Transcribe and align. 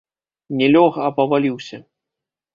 Не 0.61 0.69
лёг, 0.75 0.97
а 1.09 1.13
паваліўся. 1.19 1.77